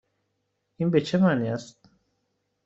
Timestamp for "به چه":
0.91-1.17